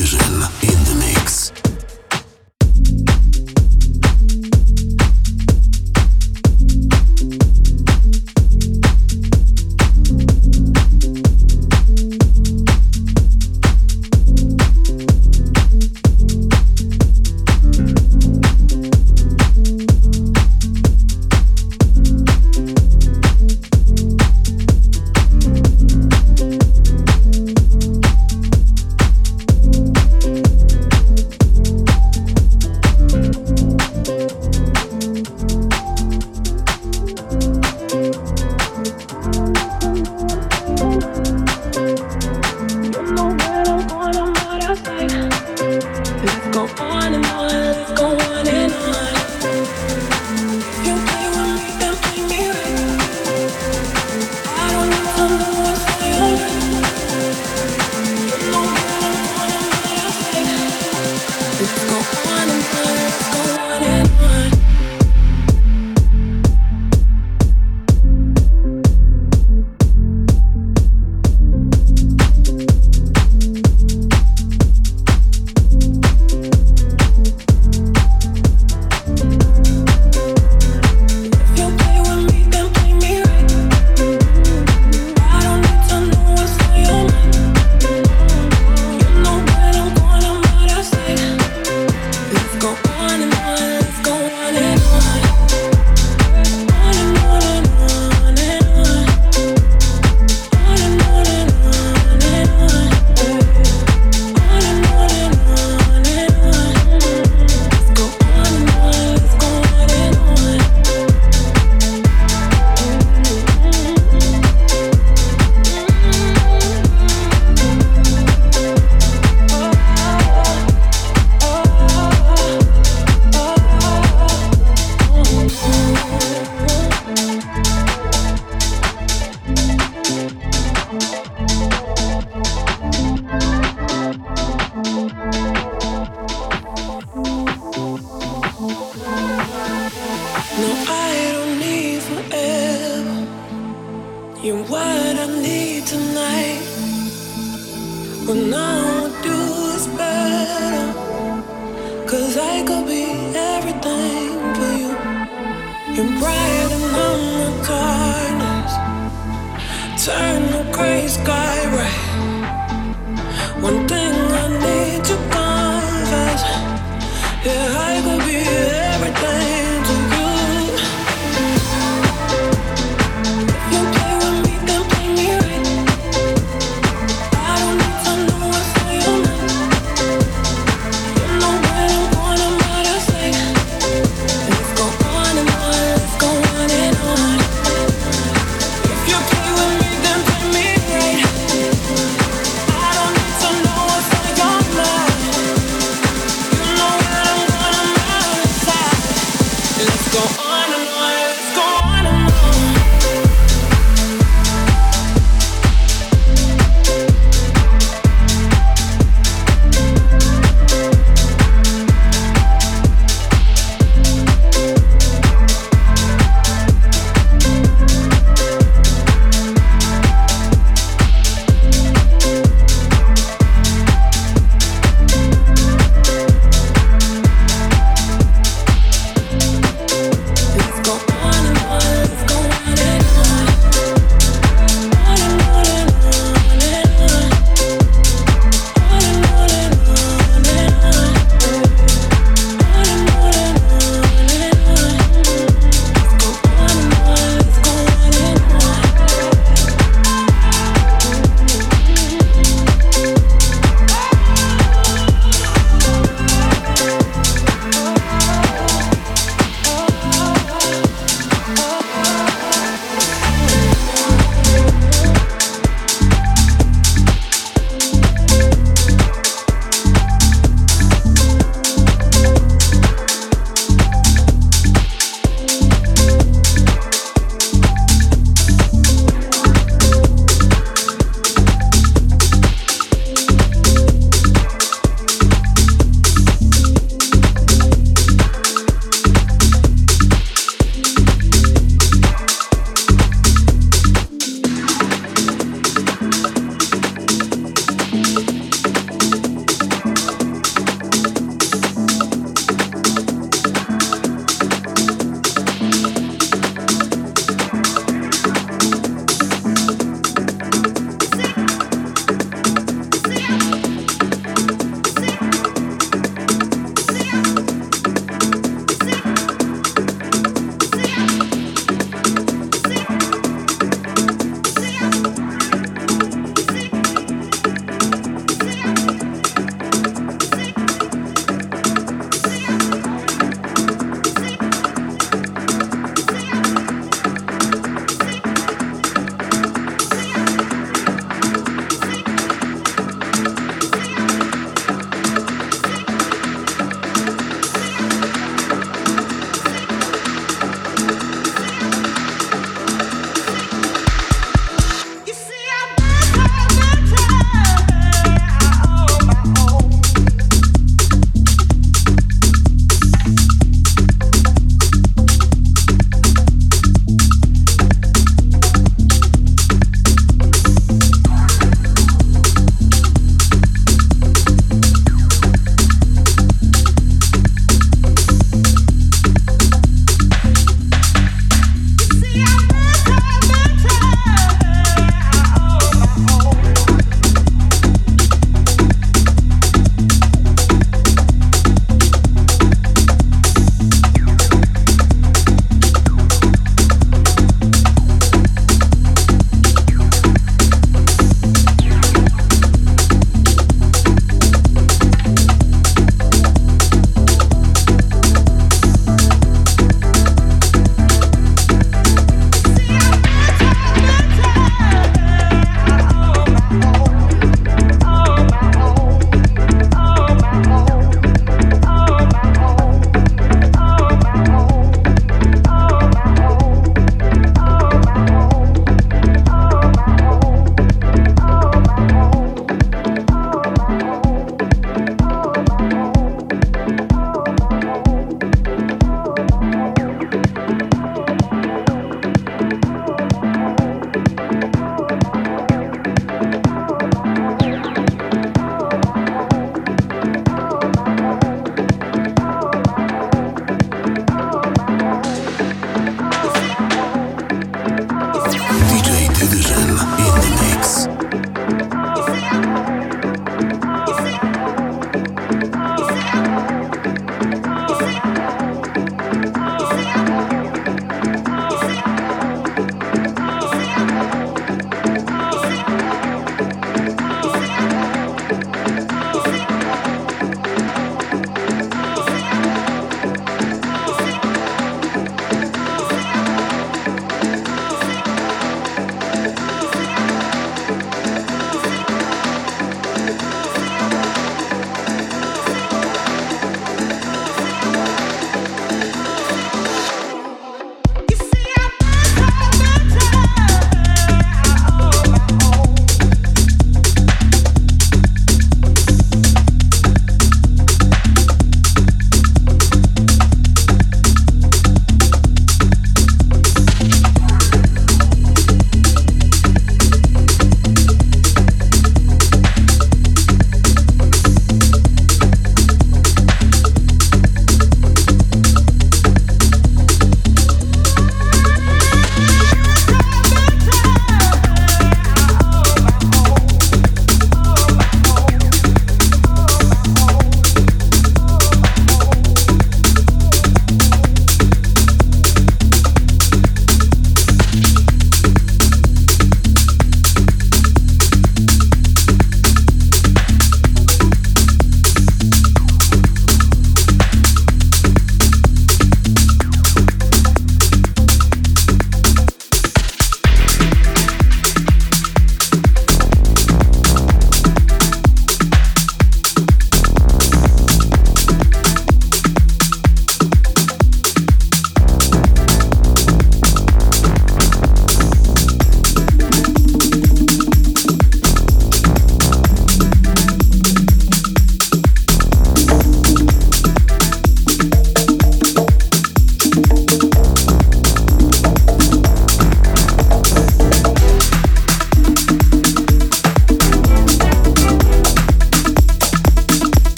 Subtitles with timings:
[0.00, 0.69] Vision.